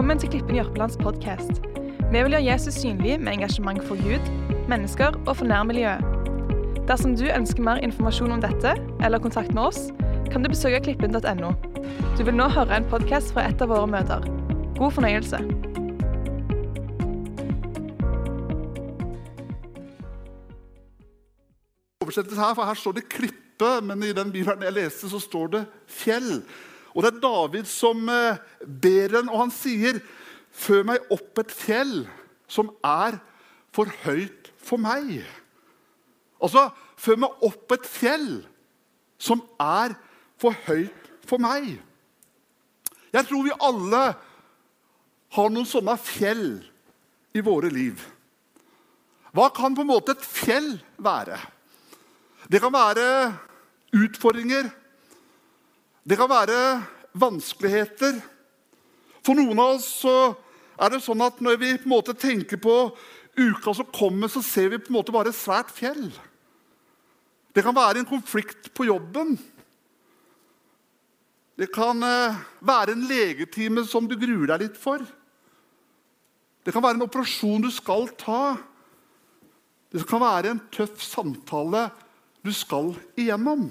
[0.00, 1.58] Velkommen til Klippen Jørpelands podkast.
[2.08, 4.28] Vi vil gjøre Jesus synlig med engasjement for Gud,
[4.68, 6.00] mennesker og for nærmiljøet.
[6.88, 8.72] Dersom du ønsker mer informasjon om dette
[9.04, 9.90] eller kontakt med oss,
[10.32, 11.50] kan du besøke klippen.no.
[12.16, 14.24] Du vil nå høre en podkast fra et av våre møter.
[14.78, 15.42] God fornøyelse.
[22.00, 25.46] Oversettes her, for her står det 'klippe', men i den bibelen jeg leste, så står
[25.46, 26.40] det 'fjell'.
[26.94, 30.00] Og det er David som eh, ber en, og han sier,
[30.50, 32.08] 'Før meg opp et fjell
[32.50, 33.20] som er
[33.70, 35.22] for høyt for meg'.
[36.42, 38.42] Altså, før meg opp et fjell
[39.20, 39.94] som er
[40.40, 41.76] for høyt for meg.
[43.12, 44.02] Jeg tror vi alle
[45.36, 46.46] har noen sånne fjell
[47.36, 48.00] i våre liv.
[49.30, 51.38] Hva kan på en måte et fjell være?
[52.50, 53.06] Det kan være
[53.94, 54.70] utfordringer.
[56.04, 56.58] Det kan være
[57.20, 58.20] vanskeligheter.
[59.20, 62.76] For noen av oss er det sånn at når vi på en måte tenker på
[63.36, 66.08] uka som kommer, så ser vi på en måte bare svært fjell.
[67.54, 69.34] Det kan være en konflikt på jobben.
[71.60, 75.02] Det kan eh, være en legetime som du gruer deg litt for.
[76.64, 78.54] Det kan være en operasjon du skal ta.
[79.92, 81.88] Det kan være en tøff samtale
[82.46, 83.68] du skal igjennom.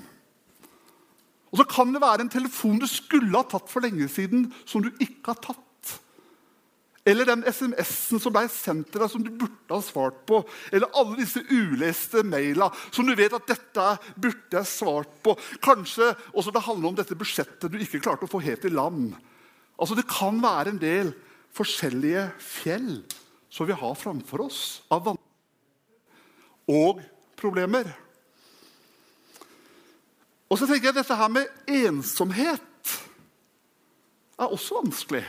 [1.50, 4.84] Og så kan det være en telefon du skulle ha tatt for lenge siden, som
[4.86, 5.66] du ikke har tatt.
[7.08, 10.42] Eller den SMS-en som ble sendt til deg, som du burde ha svart på.
[10.70, 13.86] Eller alle disse uleste maila som du vet at dette
[14.20, 15.34] burde jeg svart på.
[15.64, 19.16] Kanskje også det handler om dette budsjettet du ikke klarte å få helt i land.
[19.80, 21.14] Altså Det kan være en del
[21.56, 22.92] forskjellige fjell
[23.50, 24.62] som vi har framfor oss
[24.94, 25.24] av vann
[26.70, 27.00] og
[27.40, 27.88] problemer.
[30.50, 32.96] Og så tenker jeg at dette her med ensomhet
[34.40, 35.26] er også vanskelig.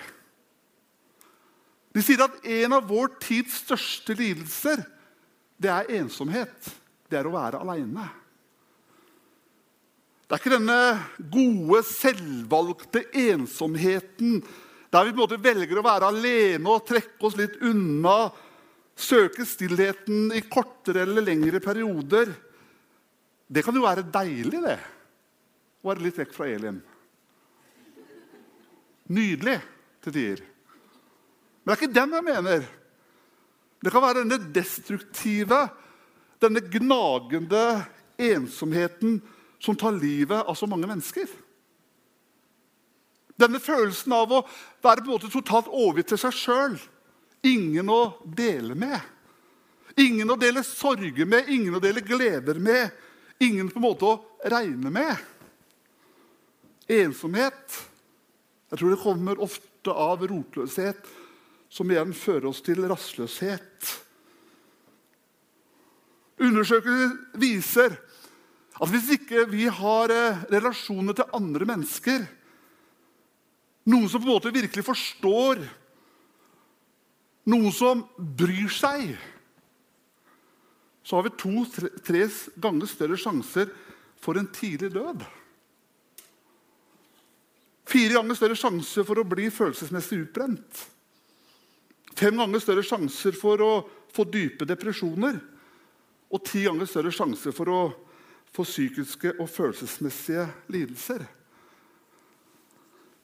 [1.91, 4.85] De sier at en av vår tids største lidelser
[5.61, 6.71] det er ensomhet.
[7.11, 8.07] Det er å være aleine.
[10.25, 10.81] Det er ikke denne
[11.33, 14.39] gode, selvvalgte ensomheten
[14.91, 18.31] der vi på en måte velger å være alene og trekke oss litt unna,
[18.99, 22.33] søke stillheten i kortere eller lengre perioder.
[23.47, 24.79] Det kan jo være deilig, det.
[25.81, 26.81] Å være litt vekk fra Elin.
[29.11, 29.57] Nydelig
[30.05, 30.43] til tider.
[31.61, 32.67] Men det er ikke den jeg mener.
[33.81, 35.61] Det kan være denne destruktive,
[36.41, 37.65] denne gnagende
[38.21, 39.21] ensomheten
[39.61, 41.29] som tar livet av så mange mennesker.
[43.41, 44.43] Denne følelsen av å
[44.85, 46.77] være på en måte totalt overgitt til seg sjøl.
[47.49, 49.01] Ingen å dele med.
[50.01, 52.93] Ingen å dele sorger med, ingen å dele gleder med.
[53.41, 54.19] Ingen på en måte å
[54.53, 55.30] regne med.
[56.91, 57.79] Ensomhet
[58.71, 61.09] jeg tror det kommer ofte av rotløshet,
[61.71, 63.89] som igjen fører oss til rastløshet.
[66.41, 67.97] Undersøkelser viser
[68.81, 72.23] at hvis ikke vi har eh, relasjoner til andre mennesker,
[73.91, 75.65] noen som på en måte virkelig forstår,
[77.51, 79.17] noen som bryr seg,
[81.03, 82.23] så har vi to-tre
[82.63, 83.73] ganger større sjanser
[84.23, 85.27] for en tidlig død.
[87.91, 90.85] Fire ganger større sjanse for å bli følelsesmessig utbrent.
[92.15, 93.73] Fem ganger større sjanser for å
[94.15, 95.41] få dype depresjoner.
[96.31, 97.81] Og ti ganger større sjanse for å
[98.55, 101.25] få psykiske og følelsesmessige lidelser.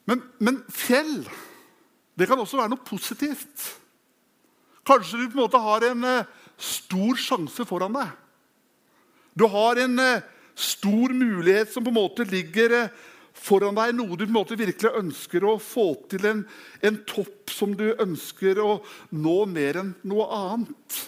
[0.07, 1.21] Men, men fjell
[2.17, 3.67] det kan også være noe positivt.
[4.87, 8.15] Kanskje du på en måte har en eh, stor sjanse foran deg.
[9.37, 10.25] Du har en eh,
[10.57, 12.95] stor mulighet som på en måte ligger eh,
[13.37, 16.41] foran deg noe du på en måte virkelig ønsker å få til, en,
[16.83, 18.79] en topp som du ønsker å
[19.15, 21.03] nå mer enn noe annet.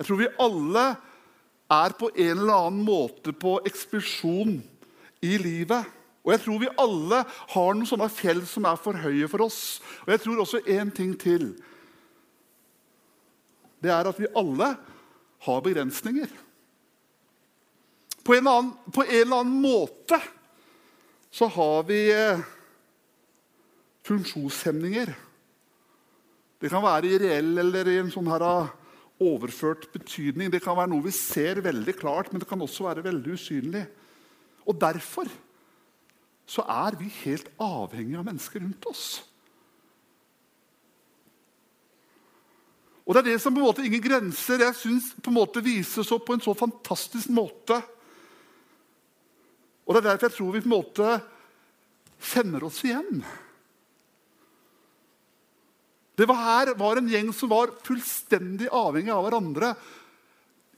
[0.00, 0.84] Jeg tror vi alle
[1.70, 4.58] er på en eller annen måte på ekspedisjon
[5.22, 5.96] i livet.
[6.24, 7.22] Og jeg tror vi alle
[7.54, 9.80] har noen sånne fjell som er for høye for oss.
[10.04, 11.52] Og jeg tror også én ting til.
[13.80, 14.74] Det er at vi alle
[15.46, 16.28] har begrensninger.
[18.20, 20.20] På en, annen, på en eller annen måte
[21.30, 22.42] så har vi eh,
[24.06, 25.12] funksjonshemninger.
[26.60, 28.72] Det kan være i reell eller i en sånn her ah,
[29.20, 30.50] overført betydning.
[30.52, 33.86] Det kan være noe vi ser veldig klart, men det kan også være veldig usynlig.
[34.66, 35.30] Og derfor
[36.50, 39.04] så er vi helt avhengige av mennesker rundt oss.
[43.06, 45.62] Og Det er det som på en måte ingen grenser jeg synes på en måte
[45.64, 47.80] vises på en så fantastisk måte
[49.90, 51.06] og Det er derfor jeg tror vi på en måte
[52.30, 53.24] kjenner oss igjen.
[56.14, 59.72] Det var her var en gjeng som var fullstendig avhengig av hverandre.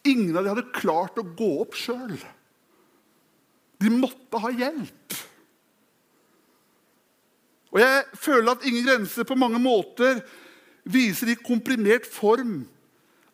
[0.09, 2.14] Ingen av dem hadde klart å gå opp sjøl.
[3.82, 5.19] De måtte ha hjelp.
[7.73, 10.23] Og jeg føler at Ingen grenser på mange måter
[10.88, 12.62] viser i komprimert form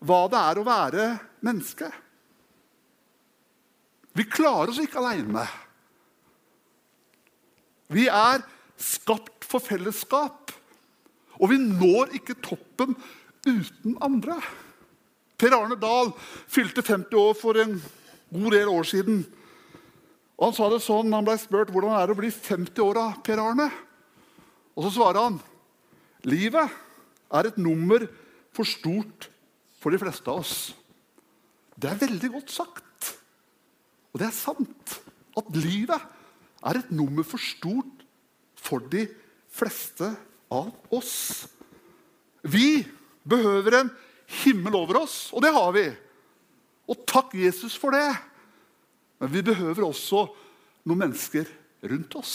[0.02, 1.08] hva det er å være
[1.46, 1.92] menneske.
[4.18, 5.46] Vi klarer oss ikke aleine.
[7.88, 8.44] Vi er
[8.78, 10.52] skapt for fellesskap,
[11.38, 12.96] og vi når ikke toppen
[13.46, 14.36] uten andre.
[15.38, 16.10] Per Arne Dahl
[16.50, 17.76] fylte 50 år for en
[18.34, 19.22] god del år siden.
[20.38, 23.00] Og Han sa det sånn, han ble spurt hvordan det er å bli 50 år
[23.02, 23.68] av Per Arne.
[24.76, 25.40] Og så svarer han
[26.28, 26.74] livet
[27.34, 28.04] er et nummer
[28.54, 29.28] for stort
[29.78, 30.74] for de fleste av oss.
[31.78, 33.12] Det er veldig godt sagt.
[34.12, 34.96] Og det er sant
[35.38, 36.17] at livet
[36.66, 38.04] er et nummer for stort
[38.58, 39.06] for de
[39.52, 40.10] fleste
[40.50, 41.46] av oss.
[42.42, 42.82] Vi
[43.28, 43.90] behøver en
[44.42, 45.86] himmel over oss, og det har vi.
[46.88, 48.08] Og takk Jesus for det.
[49.18, 50.26] Men vi behøver også
[50.88, 51.48] noen mennesker
[51.90, 52.34] rundt oss.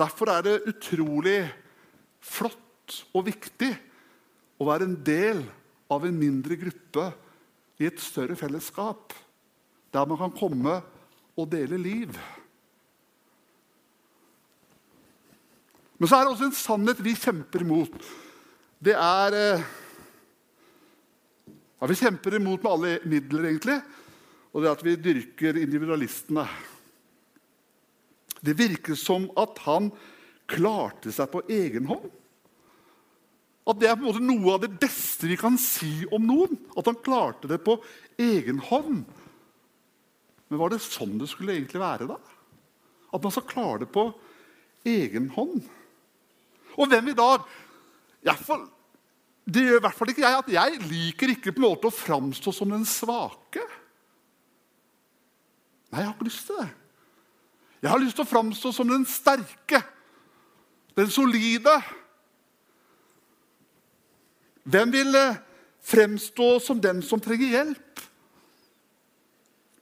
[0.00, 1.42] Derfor er det utrolig
[2.24, 3.70] flott og viktig
[4.60, 5.42] å være en del
[5.92, 7.10] av en mindre gruppe
[7.80, 9.12] i et større fellesskap,
[9.92, 10.80] der man kan komme
[11.36, 12.16] og dele liv.
[16.00, 17.96] Men så er det også en sannhet vi kjemper imot.
[18.80, 19.64] Det er eh,
[21.80, 23.76] ja, Vi kjemper imot med alle midler, egentlig.
[24.50, 26.46] Og det er at vi dyrker individualistene.
[28.40, 29.90] Det virker som at han
[30.50, 32.08] klarte seg på egen hånd.
[33.68, 36.56] At det er på en måte noe av det beste vi kan si om noen.
[36.80, 37.76] At han klarte det på
[38.18, 39.04] egen hånd.
[40.50, 42.08] Men var det sånn det skulle egentlig være?
[42.10, 42.18] da?
[43.14, 44.08] At man skal klare det på
[44.86, 45.62] egen hånd?
[46.76, 47.46] Og hvem i dag
[48.42, 48.66] får,
[49.44, 50.38] Det gjør i hvert fall ikke jeg.
[50.38, 53.62] at Jeg liker ikke på en måte å framstå som den svake.
[55.90, 56.68] Nei, jeg har ikke lyst til det.
[57.80, 59.80] Jeg har lyst til å framstå som den sterke,
[60.98, 61.72] den solide.
[64.70, 65.40] Hvem vil eh,
[65.82, 67.89] fremstå som den som trenger hjelp?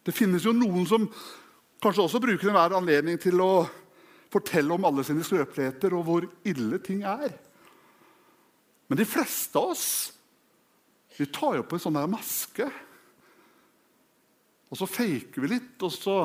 [0.08, 1.04] Det finnes jo noen som
[1.84, 3.66] kanskje også bruker enhver anledning til å
[4.32, 7.34] fortelle om alle sine skrøpeligheter og hvor ille ting er.
[8.88, 9.88] Men de fleste av oss
[11.18, 12.70] vi tar jo på en sånn der maske.
[14.72, 16.18] Og så faker vi litt, og så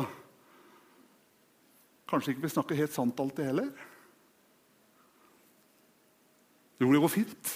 [2.13, 3.69] Kanskje ikke vi snakker helt sant alltid heller.
[6.77, 7.53] Jo, det går fint.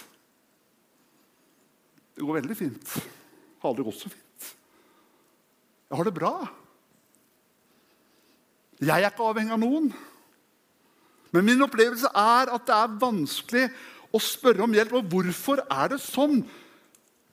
[2.15, 2.95] Det går veldig fint.
[2.95, 4.26] Det har aldri gått så fint.
[5.87, 6.33] Jeg har det bra.
[8.83, 9.89] Jeg er ikke avhengig av noen.
[11.33, 13.65] Men min opplevelse er at det er vanskelig
[14.15, 14.95] å spørre om hjelp.
[14.99, 16.41] Og hvorfor er det sånn?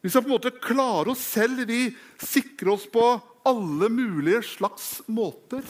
[0.05, 1.65] Vi skal på en måte klare oss selv.
[1.69, 1.89] Vi
[2.23, 3.05] sikrer oss på
[3.45, 5.65] alle mulige slags måter.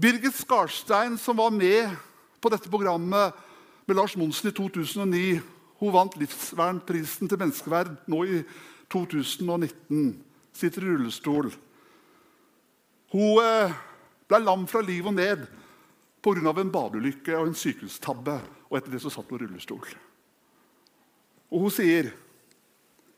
[0.00, 1.92] Birgit Skarstein, som var med
[2.40, 3.36] på dette programmet
[3.84, 5.40] med Lars Monsen i 2009,
[5.80, 8.40] hun vant Livsvernprisen til menneskeverd nå i
[8.92, 10.29] 2019.
[10.52, 11.50] Sitter i rullestol.
[13.10, 13.74] Hun eh,
[14.30, 15.46] ble lam fra liv og ned
[16.22, 16.52] pga.
[16.52, 18.38] en badeulykke og en sykehustabbe.
[18.70, 19.84] Og etter det så satt hun i rullestol.
[21.50, 22.12] Og hun sier,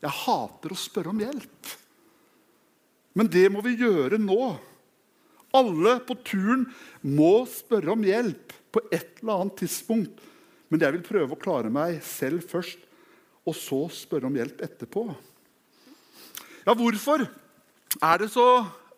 [0.01, 1.77] 'Jeg hater å spørre om hjelp.'
[3.15, 4.57] Men det må vi gjøre nå.
[5.53, 6.65] Alle på turen
[7.05, 10.17] må spørre om hjelp på et eller annet tidspunkt.
[10.69, 12.79] Men jeg vil prøve å klare meg selv først,
[13.45, 15.05] og så spørre om hjelp etterpå.
[16.63, 17.25] Ja, hvorfor
[18.01, 18.47] er det så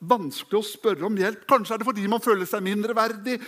[0.05, 1.47] vanskelig å spørre om hjelp?
[1.49, 3.39] Kanskje er det fordi man føler seg mindreverdig.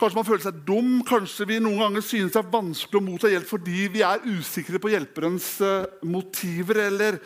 [0.00, 3.30] Kanskje man føler seg dum, kanskje vi noen ganger synes det er vanskelig å motta
[3.30, 6.82] hjelp fordi vi er usikre på hjelperens eh, motiver.
[6.88, 7.20] eller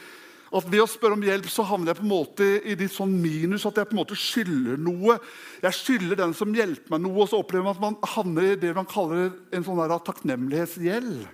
[0.49, 3.13] at ved å spørre om hjelp så havner jeg på en måte i litt sånn
[3.21, 3.67] minus.
[3.69, 5.19] At jeg på en måte skylder noe.
[5.61, 7.25] Jeg skylder den som hjelper meg noe.
[7.25, 11.27] Og så opplever man at man havner i det man kaller en sånn takknemlighetsgjeld.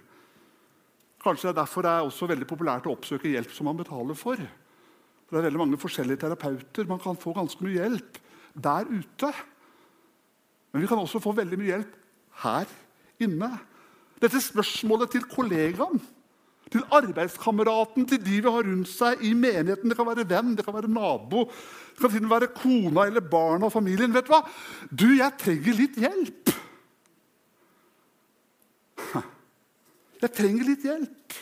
[1.25, 4.17] Kanskje det er derfor det er også veldig populært å oppsøke hjelp som man betaler
[4.19, 4.37] for.
[4.37, 6.89] Det er veldig mange forskjellige terapeuter.
[6.89, 8.19] Man kan få ganske mye hjelp
[8.55, 9.31] der ute.
[10.73, 11.97] Men vi kan også få veldig mye hjelp
[12.45, 12.75] her
[13.25, 13.51] inne.
[14.21, 16.03] Dette spørsmålet til kollegaen
[16.75, 19.91] til arbeidskameraten, til de vi har rundt seg i menigheten.
[19.91, 21.47] Det kan være venn, det kan være nabo,
[22.01, 24.15] det kan være kona eller barna og familien.
[24.15, 24.43] Vet Du hva?
[24.91, 26.44] Du, jeg trenger litt hjelp.
[30.25, 31.39] Jeg trenger litt hjelp.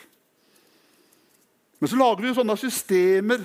[1.83, 3.43] Men så lager vi jo sånne systemer,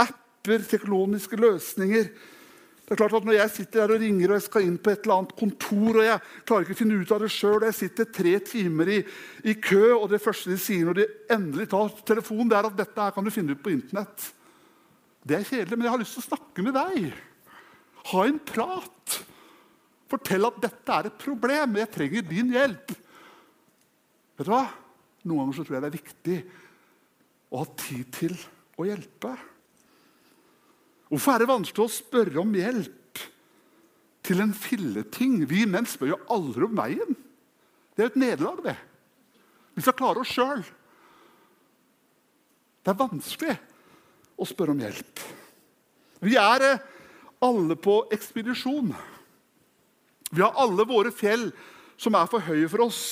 [0.00, 4.44] apper, teknologiske løsninger Det er klart at Når jeg sitter her og ringer og jeg
[4.46, 7.22] skal inn på et eller annet kontor og jeg klarer ikke å finne ut av
[7.22, 8.98] det og jeg sitter tre timer i,
[9.44, 12.78] i, kø, og det første de sier når de endelig tar telefonen, det er at
[12.80, 14.30] dette her kan du finne ut på Internett.
[15.22, 17.12] Det er kjedelig, men jeg har lyst til å snakke med deg.
[18.10, 19.20] Ha en prat.
[20.10, 21.76] Fortell at dette er et problem.
[21.78, 22.96] Jeg trenger din hjelp.
[24.40, 24.64] Vet du hva?
[25.28, 26.34] Noen ganger så tror jeg det er viktig
[27.52, 28.36] å ha tid til
[28.80, 29.34] å hjelpe.
[31.10, 33.20] Hvorfor er det vanskelig å spørre om hjelp
[34.24, 35.42] til en filleting?
[35.50, 37.18] Vi menn spør jo aldri om veien.
[37.92, 38.76] Det er jo et nederlag, det.
[39.76, 40.62] Vi skal klare oss sjøl.
[42.80, 43.56] Det er vanskelig
[44.40, 45.20] å spørre om hjelp.
[46.24, 46.86] Vi er eh,
[47.44, 48.88] alle på ekspedisjon.
[50.32, 51.50] Vi har alle våre fjell
[52.00, 53.02] som er for høye for oss.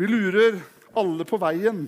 [0.00, 0.54] Vi lurer
[0.96, 1.82] alle på veien.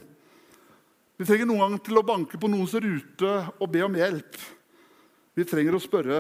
[1.17, 4.37] Vi trenger noen gang til å banke på noens rute og be om hjelp.
[5.33, 6.19] Vi trenger å spørre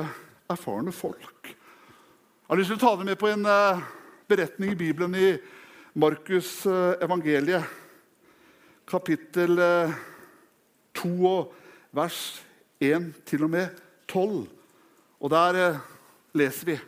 [0.48, 1.50] erfarne folk.
[1.52, 3.84] Jeg har lyst til å ta deg med på en uh,
[4.24, 5.28] beretning i Bibelen i
[5.92, 7.68] Markus' uh, evangeliet,
[8.88, 9.92] kapittel uh,
[10.96, 11.52] 2 og
[11.92, 12.22] vers
[12.80, 14.46] 1 til og med 12.
[15.20, 15.76] Og der
[16.40, 16.82] leser vi.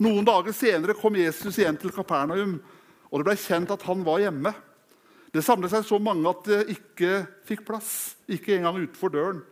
[0.00, 2.56] Noen dager senere kom Jesus igjen til Kapernaum,
[3.10, 4.54] og det ble kjent at han var hjemme.
[5.34, 9.42] Det samlet seg så mange at det ikke fikk plass, ikke engang utenfor døren.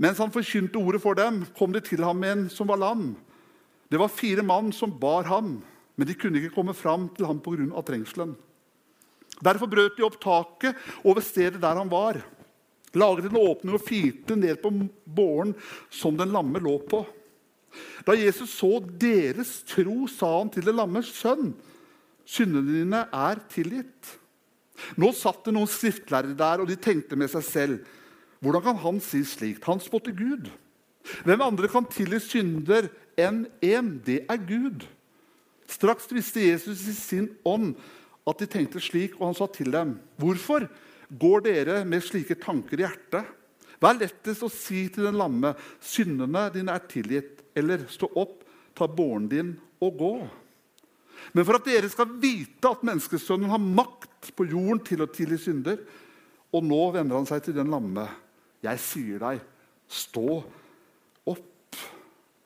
[0.00, 3.14] Mens han forkynte ordet for dem, kom de til ham med en som var lam.
[3.88, 5.58] Det var fire mann som bar ham,
[5.96, 7.82] men de kunne ikke komme fram til ham pga.
[7.82, 8.34] trengselen.
[9.44, 12.22] Derfor brøt de opp taket over stedet der han var,
[12.96, 14.72] laget en åpning og firte ned på
[15.04, 15.54] båren
[15.92, 17.04] som den lamme lå på.
[18.06, 21.52] Da Jesus så deres tro, sa han til den lamme sønn,
[22.26, 24.16] syndene dine er tilgitt.
[25.00, 27.92] Nå satt det noen skriftlærere der, og de tenkte med seg selv
[28.44, 29.64] hvordan kan han si slikt?
[29.64, 30.50] Han spotter Gud.
[31.24, 33.94] Hvem andre kan tilgi synder enn én?
[34.04, 34.84] Det er Gud.
[35.70, 37.74] Straks visste Jesus i sin ånd
[38.26, 40.68] at de tenkte slik, og han sa til dem.: Hvorfor
[41.10, 43.32] går dere med slike tanker i hjertet?
[43.80, 45.52] Hva er lettest å si til den lamme,
[45.84, 48.40] syndene dine er tilgitt, eller stå opp,
[48.76, 50.14] ta båren din og gå?
[51.32, 55.38] Men for at dere skal vite at menneskesønnen har makt på jorden til å tilgi
[55.46, 55.80] synder,
[56.54, 58.06] og nå vender han seg til den lamme
[58.64, 59.42] jeg sier deg,
[59.86, 60.40] stå
[61.30, 61.80] opp,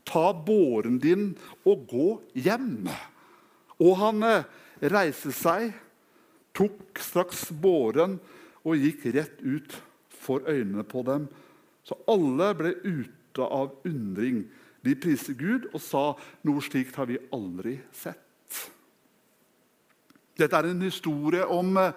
[0.05, 1.31] ta båren din
[1.69, 2.09] og gå
[2.45, 2.89] hjem.
[3.81, 4.49] Og han eh,
[4.93, 5.71] reiste seg,
[6.57, 8.19] tok straks båren
[8.67, 9.77] og gikk rett ut
[10.21, 11.29] for øynene på dem.
[11.87, 14.45] Så alle ble ute av undring.
[14.85, 16.05] De priste Gud og sa
[16.47, 18.30] noe slikt har vi aldri sett.
[20.41, 21.97] Dette er en historie om eh,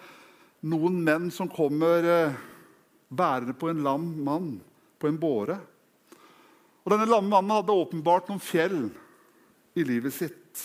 [0.67, 2.41] noen menn som kommer eh,
[3.07, 4.49] bærende på en lam mann
[4.99, 5.57] på en båre.
[6.83, 8.79] Og Denne lamme mannen hadde åpenbart noen fjell
[9.79, 10.63] i livet sitt.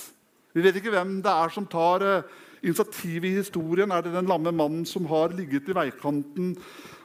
[0.54, 3.92] Vi vet ikke hvem det er som tar uh, initiativet i historien.
[3.94, 6.56] Er det den lamme mannen som har ligget i veikanten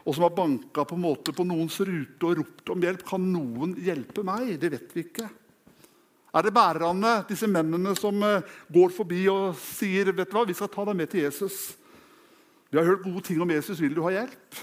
[0.03, 3.05] og som har banka på, på noens rute og ropt om hjelp?
[3.05, 4.55] Kan noen hjelpe meg?
[4.61, 5.29] Det vet vi ikke.
[6.33, 8.41] Er det bærerne, disse mennene som uh,
[8.73, 11.75] går forbi og sier vet du hva, vi skal ta deg med til Jesus?
[12.71, 13.77] Vi har hørt gode ting om Jesus.
[13.81, 14.61] Vil du ha hjelp?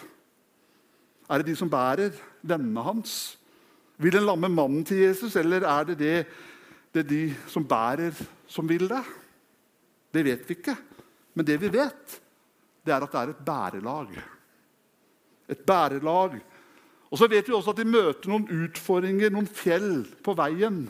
[1.30, 2.10] Er det de som bærer
[2.42, 3.36] vennene hans?
[4.02, 6.14] Vil den lamme mannen til Jesus, eller er det, det,
[6.96, 8.16] det de som bærer,
[8.50, 9.02] som vil det?
[10.10, 10.74] Det vet vi ikke.
[11.38, 12.16] Men det vi vet,
[12.82, 14.16] det er at det er et bærelag.
[15.54, 16.40] Et bærelag.
[17.10, 20.82] Og så vet vi også at de møter noen utfordringer, noen fjell, på veien.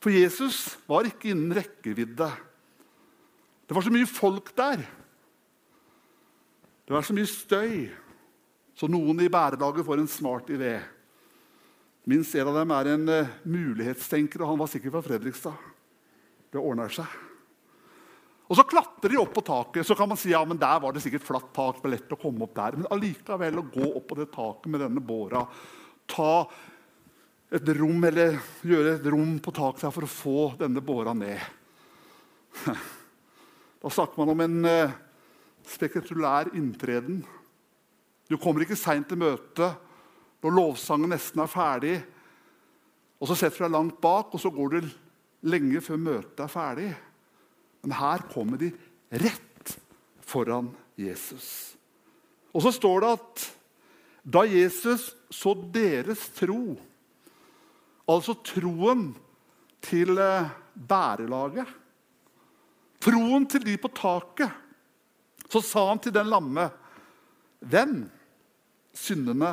[0.00, 2.30] For Jesus var ikke innen rekkevidde.
[3.68, 4.82] Det var så mye folk der.
[6.88, 7.74] Det var så mye støy.
[8.74, 10.78] Så noen i bærelaget får en smart idé.
[12.08, 15.66] Minst en av dem er en uh, mulighetstenker, og han var sikkert fra Fredrikstad.
[16.50, 17.18] Det ordner seg.
[18.50, 19.86] Og Så klatrer de opp på taket.
[19.86, 21.76] Så kan man si ja, men der var det sikkert flatt tak.
[21.76, 22.80] det var lett å komme opp der.
[22.80, 25.44] Men allikevel å gå opp på det taket med denne båra,
[26.10, 26.32] ta
[27.50, 31.40] et rom, eller gjøre et rom på taket for å få denne båra ned
[33.80, 34.56] Da snakker man om en
[35.66, 37.22] spektakulær inntreden
[38.30, 39.88] du kommer ikke seint til møtet
[40.40, 41.96] når lovsangen nesten er ferdig.
[43.18, 44.90] Og Så setter du deg langt bak, og så går du
[45.50, 46.90] lenge før møtet er ferdig.
[47.82, 48.70] Men her kommer de
[49.10, 49.74] rett
[50.22, 51.74] foran Jesus.
[52.54, 53.44] Og så står det at
[54.30, 56.78] da Jesus så deres tro,
[58.10, 59.10] altså troen
[59.84, 61.68] til eh, bærelaget,
[63.00, 64.50] troen til de på taket,
[65.50, 66.68] så sa han til den lamme
[67.60, 68.06] Venn,
[68.96, 69.50] syndene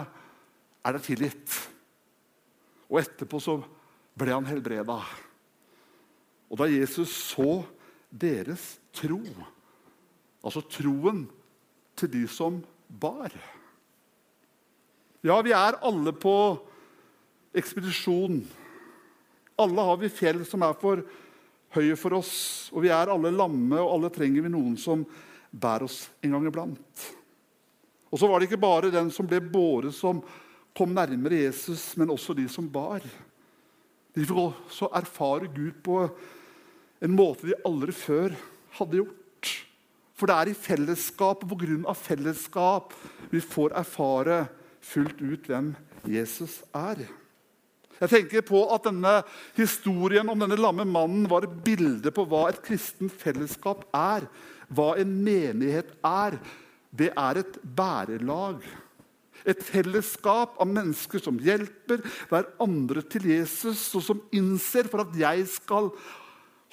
[0.79, 1.55] er deg tilgitt.
[2.87, 3.57] Og etterpå så
[4.15, 4.95] ble han helbreda.
[6.47, 7.65] Og da Jesus så
[8.07, 9.19] deres tro,
[10.39, 11.25] altså troen
[11.97, 13.33] til de som bar
[15.25, 16.31] Ja, vi er alle på
[17.59, 18.41] ekspedisjon.
[19.57, 21.03] Alle har vi fjell som er for
[21.75, 22.33] høye for oss,
[22.73, 25.03] og vi er alle lamme, og alle trenger vi noen som
[25.51, 27.07] bærer oss en gang iblant.
[28.07, 30.21] Og så var det ikke bare den som ble båret, som
[30.77, 33.03] kom nærmere Jesus, men også de som bar.
[34.13, 36.03] De fikk også erfare Gud på
[37.03, 38.35] en måte de aldri før
[38.79, 39.51] hadde gjort.
[40.17, 41.93] For det er i fellesskap og pga.
[41.93, 42.93] fellesskap
[43.29, 44.47] vi får erfare
[44.81, 45.75] fullt ut hvem
[46.09, 47.03] Jesus er.
[47.98, 49.13] Jeg tenker på at denne
[49.58, 54.27] Historien om denne lamme mannen var et bilde på hva et kristent fellesskap er.
[54.70, 56.38] Hva en menighet er.
[56.92, 58.62] Det er et bærelag.
[59.48, 62.01] Et fellesskap av mennesker som hjelper
[62.32, 65.92] hverandre til Jesus, og som innser for at jeg skal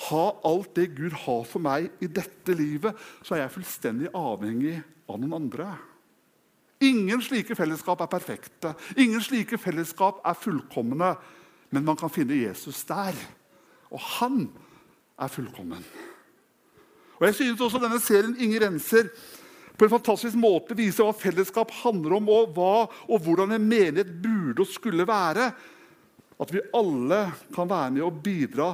[0.08, 4.80] ha alt det Gud har for meg i dette livet, så er jeg fullstendig avhengig
[5.06, 5.68] av noen andre.
[6.84, 11.14] Ingen slike fellesskap er perfekte, ingen slike fellesskap er fullkomne.
[11.74, 13.16] Men man kan finne Jesus der,
[13.90, 14.44] og han
[15.18, 15.82] er fullkommen.
[17.18, 19.08] Og Jeg synes også denne serien Ingen renser
[19.74, 24.12] på en fantastisk måte viser hva fellesskap handler om, og hva og hvordan en menighet
[24.22, 25.48] burde og skulle være.
[26.38, 27.20] At vi alle
[27.54, 28.68] kan være med og bidra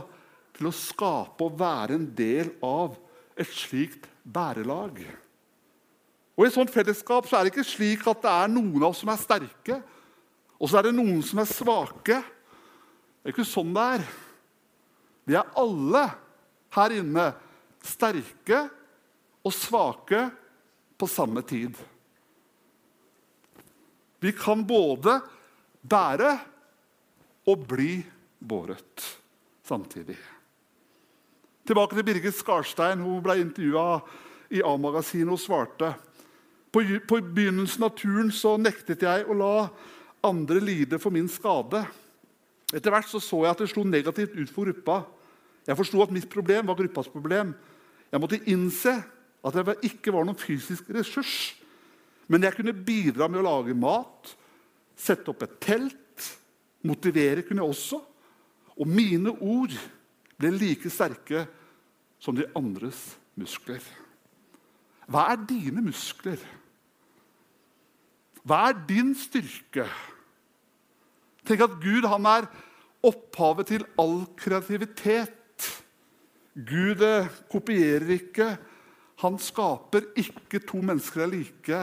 [0.57, 2.99] til å skape og være en del av
[3.41, 5.01] et slikt bærelag.
[6.41, 8.95] Og I et sånt fellesskap så er det ikke slik at det er noen av
[8.95, 9.77] oss som er sterke,
[10.57, 12.17] og så er det noen som er svake.
[12.17, 14.07] Det er ikke sånn det er.
[15.29, 16.07] Vi er alle
[16.73, 17.27] her inne
[17.85, 18.63] sterke
[19.45, 20.25] og svake
[20.97, 21.77] på samme tid.
[24.25, 25.21] Vi kan både
[25.85, 26.35] bære
[27.53, 27.99] og bli
[28.41, 29.11] båret
[29.69, 30.17] samtidig.
[31.69, 33.05] Tilbake til Birgit Skarstein.
[33.05, 34.01] Hun ble intervjua
[34.57, 35.99] i A-magasinet og svarte
[36.71, 39.55] på, på begynnelsen av turen så nektet jeg å la
[40.27, 41.83] andre lide for min skade.
[42.71, 45.01] Etter hvert så, så jeg at det slo negativt ut for gruppa.
[45.67, 47.55] Jeg forsto at mitt problem var gruppas problem.
[48.11, 48.95] Jeg måtte innse
[49.41, 51.55] at jeg ikke var noen fysisk ressurs.
[52.31, 54.35] Men jeg kunne bidra med å lage mat,
[54.95, 55.97] sette opp et telt.
[56.87, 57.99] Motivere kunne jeg også.
[58.81, 59.75] Og mine ord
[60.41, 61.45] ble like sterke
[62.23, 63.03] som de andres
[63.37, 63.83] muskler.
[65.11, 66.39] Hva er dine muskler?
[68.51, 69.85] Hva er din styrke?
[71.47, 72.49] Tenk at Gud han er
[73.07, 75.69] opphavet til all kreativitet.
[76.67, 78.49] Gud eh, kopierer ikke.
[79.23, 81.79] Han skaper ikke to mennesker er like.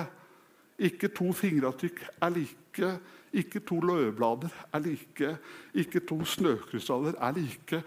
[0.90, 2.90] Ikke to fingeravtrykk er like.
[3.32, 5.32] Ikke to løvblader er like.
[5.72, 7.80] Ikke to snøkrystaller er like.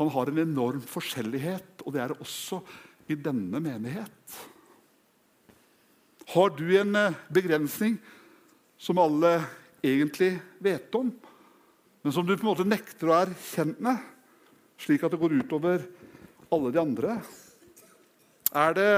[0.00, 2.58] Han har en enorm forskjellighet, og det er det også
[3.06, 4.42] i denne menighet.
[6.34, 8.00] Har du en eh, begrensning
[8.84, 9.38] som alle
[9.84, 11.08] egentlig vet om,
[12.02, 13.94] men som du på en måte nekter å erkjenne,
[14.76, 15.86] slik at det går utover
[16.52, 17.14] alle de andre?
[18.52, 18.90] Er det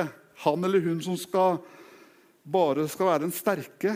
[0.42, 1.60] han eller hun som skal,
[2.42, 3.94] bare skal være den sterke,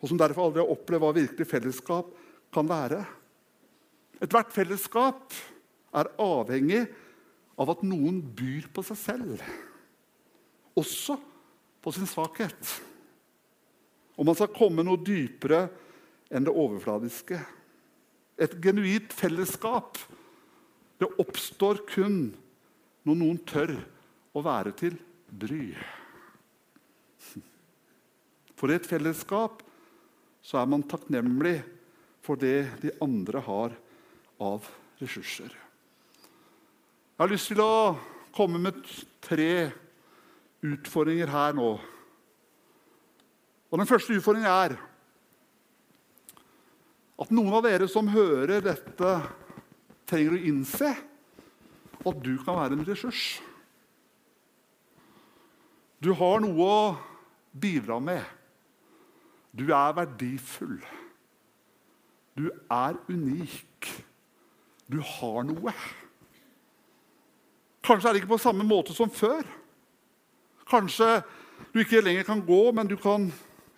[0.00, 2.08] og som derfor aldri har opplevd hva virkelig fellesskap
[2.54, 3.02] kan være?
[4.24, 5.36] Ethvert fellesskap
[5.94, 6.86] er avhengig
[7.60, 9.44] av at noen byr på seg selv,
[10.72, 11.20] også
[11.84, 12.74] på sin svakhet.
[14.14, 15.66] Og man skal komme noe dypere
[16.34, 17.38] enn det overfladiske.
[18.38, 19.98] Et genuint fellesskap
[21.02, 22.18] det oppstår kun
[23.04, 23.74] når noen tør
[24.34, 24.96] å være til
[25.28, 25.74] bry.
[28.54, 29.62] For i et fellesskap
[30.44, 31.58] så er man takknemlig
[32.24, 33.74] for det de andre har
[34.40, 34.68] av
[35.00, 35.50] ressurser.
[37.14, 37.96] Jeg har lyst til å
[38.34, 38.80] komme med
[39.22, 39.70] tre
[40.64, 41.74] utfordringer her nå.
[43.74, 44.76] Og Den første utfordringen er
[47.18, 49.14] at noen av dere som hører dette,
[50.06, 50.90] trenger å innse
[52.06, 53.40] at du kan være en ressurs.
[55.98, 56.84] Du har noe å
[57.50, 58.22] bidra med.
[59.50, 60.76] Du er verdifull.
[62.38, 63.88] Du er unik.
[64.86, 65.74] Du har noe.
[67.82, 69.42] Kanskje er det ikke på samme måte som før.
[70.70, 71.24] Kanskje
[71.74, 73.26] du ikke lenger kan gå, men du kan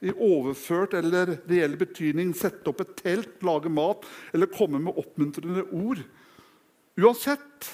[0.04, 4.04] i overført eller reell betydning sette opp et telt, lage mat
[4.36, 6.02] eller komme med oppmuntrende ord.
[7.00, 7.72] Uansett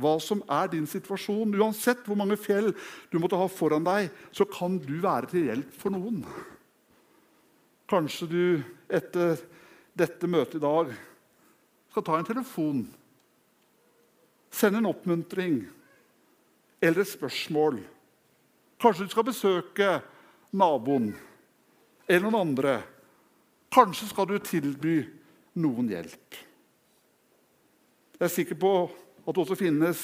[0.00, 2.72] hva som er din situasjon, uansett hvor mange fjell
[3.12, 6.24] du måtte ha foran deg, så kan du være til hjelp for noen.
[7.90, 8.44] Kanskje du
[8.90, 9.38] etter
[9.94, 10.90] dette møtet i dag,
[11.94, 12.80] skal ta en telefon,
[14.50, 15.60] sende en oppmuntring
[16.82, 17.78] eller et spørsmål
[18.82, 19.86] Kanskje du skal besøke
[20.52, 21.12] naboen
[22.06, 22.74] eller noen andre.
[23.74, 24.98] Kanskje skal du tilby
[25.60, 26.38] noen hjelp.
[28.14, 28.72] Jeg er sikker på
[29.24, 30.02] at det også finnes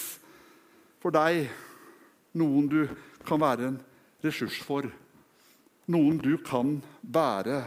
[1.00, 1.46] for deg
[2.40, 2.80] noen du
[3.26, 3.78] kan være en
[4.24, 4.88] ressurs for.
[5.90, 7.60] Noen du kan bære.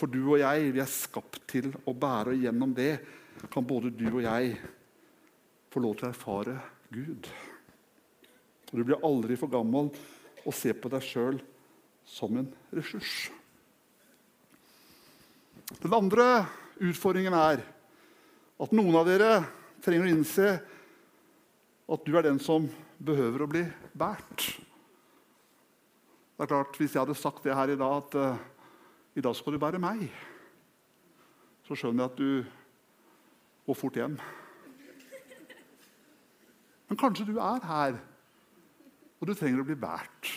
[0.00, 2.92] For du og jeg vi er skapt til å bære, og gjennom det
[3.52, 4.54] kan både du og jeg
[5.70, 6.56] få lov til å erfare
[6.90, 7.28] Gud.
[8.70, 9.90] Du blir aldri for gammel
[10.46, 11.40] å se på deg sjøl
[12.10, 13.30] som en ressurs.
[15.78, 16.26] Den andre
[16.82, 17.62] utfordringen er
[18.60, 19.30] at noen av dere
[19.84, 20.48] trenger å innse
[21.90, 22.66] at du er den som
[22.98, 23.62] behøver å bli
[23.94, 24.48] båret.
[26.34, 28.36] Det er klart, Hvis jeg hadde sagt det her i dag, at uh,
[29.14, 30.06] i dag skal du bære meg,
[31.68, 34.16] så skjønner jeg at du går fort hjem.
[36.88, 37.98] Men kanskje du er her,
[39.20, 40.32] og du trenger å bli båret.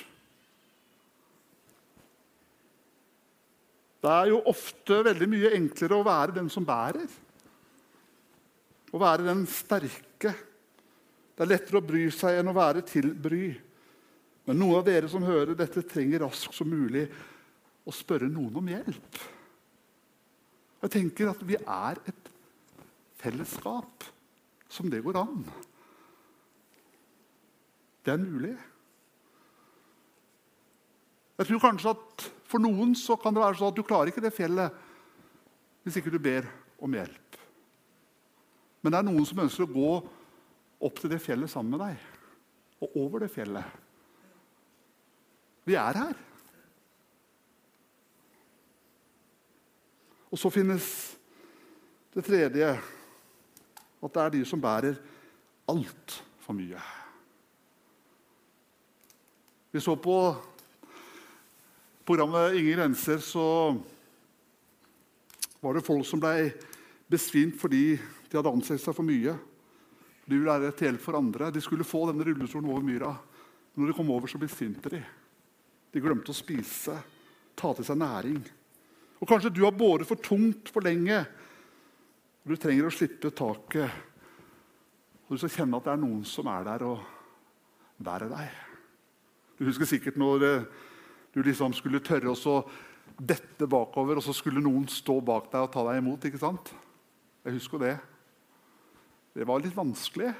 [4.04, 7.08] Det er jo ofte veldig mye enklere å være den som bærer.
[8.92, 10.34] Å være den sterke.
[11.34, 13.46] Det er lettere å bry seg enn å være til bry.
[14.44, 17.06] Men noen av dere som hører dette, trenger raskt som mulig
[17.88, 19.22] å spørre noen om hjelp.
[20.84, 22.30] Jeg tenker at vi er et
[23.24, 24.04] fellesskap
[24.68, 25.48] som det går an.
[28.04, 28.58] Det er mulig.
[31.40, 34.22] Jeg tror kanskje at For noen så kan det være sånn at du klarer ikke
[34.22, 34.82] det fjellet
[35.84, 36.46] hvis ikke du ber
[36.86, 37.38] om hjelp.
[38.84, 39.94] Men det er noen som ønsker å gå
[40.86, 42.06] opp til det fjellet sammen med deg.
[42.86, 43.66] Og over det fjellet.
[45.66, 46.22] Vi er her.
[50.30, 50.86] Og så finnes
[52.14, 52.70] det tredje
[54.04, 54.98] at det er de som bærer
[55.72, 56.82] altfor mye.
[59.74, 60.18] Vi så på
[62.06, 63.82] programmet 'Ingen grenser', så
[65.62, 66.54] var det folk som ble
[67.10, 67.98] besvimt fordi
[68.30, 69.38] de hadde ansett seg for mye.
[70.26, 71.52] De ville være til for andre.
[71.52, 73.14] De skulle få denne rullestolen over myra.
[73.76, 75.04] Når de kom over, så besvimte de.
[75.94, 76.96] De glemte å spise,
[77.56, 78.42] ta til seg næring.
[79.22, 81.20] Og Kanskje du har båret for tungt for lenge.
[82.44, 83.92] og Du trenger å slippe taket.
[85.28, 87.00] Og Du skal kjenne at det er noen som er der og
[88.04, 88.50] bærer deg.
[89.58, 90.66] Du husker sikkert når eh,
[91.34, 92.56] du liksom skulle tørre å
[93.20, 96.26] dette bakover, og så skulle noen stå bak deg og ta deg imot.
[96.26, 96.74] ikke sant?
[97.44, 97.94] Jeg husker det.
[99.34, 100.32] Det var litt vanskelig.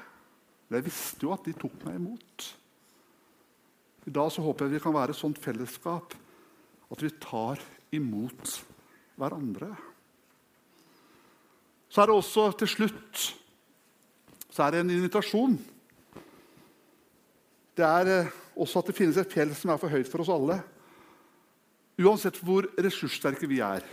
[0.68, 2.46] Men jeg visste jo at de tok meg imot.
[4.08, 6.14] I dag så håper jeg vi kan være et sånt fellesskap
[6.92, 7.62] at vi tar
[7.94, 8.58] imot
[9.18, 9.70] hverandre.
[11.88, 13.24] Så er det også til slutt
[14.54, 15.56] så er det en invitasjon.
[17.74, 20.30] Det er eh, også at det finnes et fjell som er for høyt for oss
[20.30, 20.60] alle.
[22.00, 23.84] Uansett hvor ressurssterke vi er,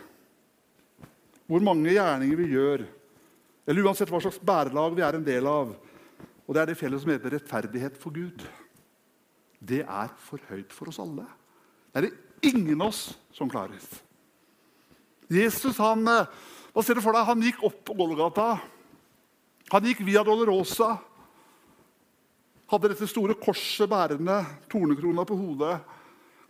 [1.45, 2.85] hvor mange gjerninger vi gjør,
[3.67, 5.75] eller uansett hva slags bærelag vi er en del av.
[6.47, 8.41] Og det er det fjellet som heter rettferdighet for Gud.
[9.61, 11.27] Det er for høyt for oss alle.
[11.91, 13.03] Det er det ingen av oss
[13.37, 13.77] som klarer.
[15.31, 16.27] Jesus han, eh,
[16.73, 17.27] hva ser du for deg?
[17.27, 18.59] han gikk opp på Golgata.
[19.71, 20.97] Han gikk via Dolorosa.
[22.71, 25.77] Hadde dette store korset bærende, tornekrona på hodet.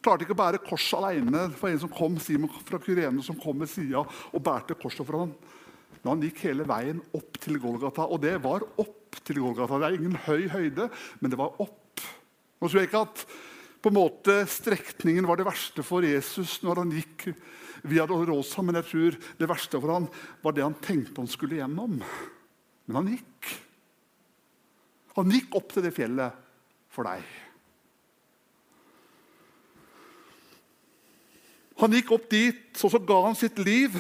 [0.02, 1.50] Klarte ikke å bære korset alene.
[1.54, 5.20] for en som kom, Simon fra Kyrene som kom ved sida og bærte korset for
[5.20, 5.36] ham.
[6.02, 9.78] Men han gikk hele veien opp til Golgata, og det var opp til Golgata.
[9.78, 12.02] Det er ingen høy høyde, men det var opp.
[12.62, 13.26] Nå tror jeg ikke at
[13.82, 17.28] på en måte strekningen var det verste for Jesus når han gikk
[17.90, 20.10] via Dolorosa, men jeg tror det verste for han
[20.42, 22.02] var det han tenkte han skulle gjennom.
[22.86, 23.54] Men han gikk.
[25.18, 26.38] Han gikk opp til det fjellet
[26.94, 27.26] for deg.
[31.82, 33.96] Han gikk opp dit, og så ga han sitt liv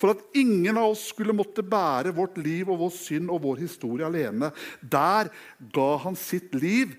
[0.00, 3.60] for at ingen av oss skulle måtte bære vårt liv og vår synd og vår
[3.62, 4.48] historie alene.
[4.80, 5.30] Der
[5.74, 6.96] ga han sitt liv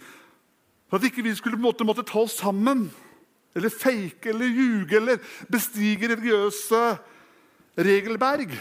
[0.88, 2.86] for at ikke vi skulle måtte, måtte ta oss sammen
[3.58, 5.20] eller fake eller ljuge eller
[5.52, 6.84] bestige religiøse
[7.82, 8.54] regelberg.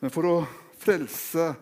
[0.00, 0.34] Men for å
[0.82, 1.52] frelse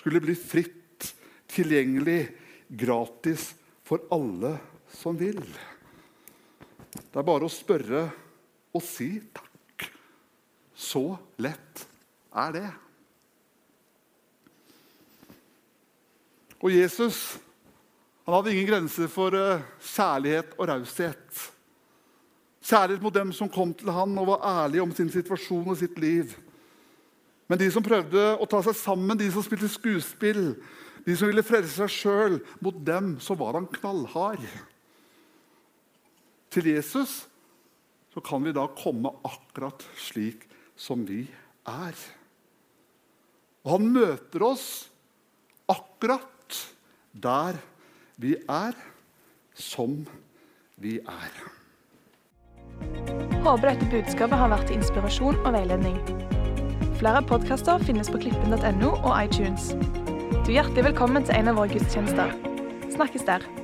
[0.00, 1.10] skulle bli fritt,
[1.52, 2.30] tilgjengelig,
[2.72, 3.50] gratis
[3.84, 4.54] for alle
[4.96, 5.42] som vil.
[6.92, 8.06] Det er bare å spørre
[8.72, 9.88] og si takk.
[10.76, 11.04] Så
[11.40, 11.86] lett
[12.32, 12.68] er det.
[16.62, 17.38] Og Jesus
[18.22, 21.40] han hadde ingen grenser for uh, kjærlighet og raushet.
[22.62, 25.98] kjærlighet mot dem som kom til han og var ærlige om sin situasjon og sitt
[25.98, 26.36] liv.
[27.50, 30.54] Men de som prøvde å ta seg sammen, de som spilte skuespill,
[31.02, 34.46] de som ville frelse seg sjøl, mot dem så var han knallhard.
[36.52, 37.22] Til Jesus
[38.12, 40.44] så kan vi da komme akkurat slik
[40.76, 41.24] som vi
[41.68, 41.96] er.
[43.64, 44.66] Og han møter oss
[45.70, 46.58] akkurat
[47.12, 47.56] der
[48.20, 48.76] vi er,
[49.56, 50.02] som
[50.76, 51.40] vi er.
[53.42, 55.96] Håper dette budskapet har vært til inspirasjon og veiledning.
[57.00, 59.72] Flere podkaster finnes på klippen.no og iTunes.
[60.42, 62.36] Du er hjertelig velkommen til en av våre gudstjenester.
[62.92, 63.61] Snakkes der.